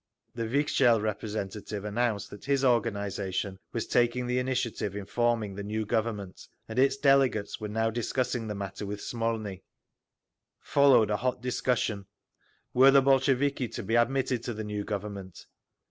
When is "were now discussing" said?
7.59-8.47